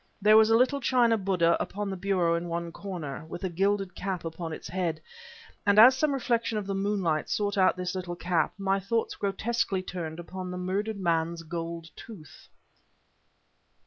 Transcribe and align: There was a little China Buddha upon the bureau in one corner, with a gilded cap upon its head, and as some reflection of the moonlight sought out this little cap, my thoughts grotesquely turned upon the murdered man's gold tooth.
There 0.19 0.35
was 0.35 0.49
a 0.49 0.55
little 0.57 0.81
China 0.81 1.15
Buddha 1.15 1.55
upon 1.59 1.91
the 1.91 1.95
bureau 1.95 2.33
in 2.33 2.47
one 2.49 2.71
corner, 2.71 3.23
with 3.25 3.43
a 3.43 3.49
gilded 3.49 3.93
cap 3.93 4.25
upon 4.25 4.51
its 4.51 4.67
head, 4.67 4.99
and 5.63 5.77
as 5.77 5.95
some 5.95 6.11
reflection 6.11 6.57
of 6.57 6.65
the 6.65 6.73
moonlight 6.73 7.29
sought 7.29 7.55
out 7.55 7.77
this 7.77 7.93
little 7.93 8.15
cap, 8.15 8.51
my 8.57 8.79
thoughts 8.79 9.13
grotesquely 9.13 9.83
turned 9.83 10.19
upon 10.19 10.49
the 10.49 10.57
murdered 10.57 10.97
man's 10.99 11.43
gold 11.43 11.91
tooth. 11.95 12.47